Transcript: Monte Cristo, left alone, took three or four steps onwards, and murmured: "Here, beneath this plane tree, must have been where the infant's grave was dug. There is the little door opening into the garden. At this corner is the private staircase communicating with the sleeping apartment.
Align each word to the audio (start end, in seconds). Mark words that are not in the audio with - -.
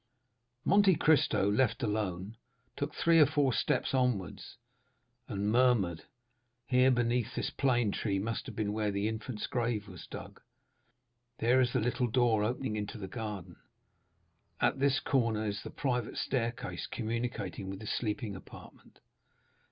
Monte 0.65 0.95
Cristo, 0.95 1.47
left 1.51 1.83
alone, 1.83 2.35
took 2.75 2.91
three 2.95 3.19
or 3.19 3.27
four 3.27 3.53
steps 3.53 3.93
onwards, 3.93 4.57
and 5.27 5.51
murmured: 5.51 6.05
"Here, 6.65 6.89
beneath 6.89 7.35
this 7.35 7.51
plane 7.51 7.91
tree, 7.91 8.17
must 8.17 8.47
have 8.47 8.55
been 8.55 8.73
where 8.73 8.89
the 8.89 9.07
infant's 9.07 9.45
grave 9.45 9.87
was 9.87 10.07
dug. 10.07 10.41
There 11.37 11.61
is 11.61 11.71
the 11.73 11.79
little 11.79 12.07
door 12.07 12.43
opening 12.43 12.75
into 12.77 12.97
the 12.97 13.07
garden. 13.07 13.57
At 14.59 14.79
this 14.79 14.99
corner 14.99 15.45
is 15.45 15.61
the 15.61 15.69
private 15.69 16.17
staircase 16.17 16.87
communicating 16.87 17.69
with 17.69 17.77
the 17.77 17.85
sleeping 17.85 18.35
apartment. 18.35 19.01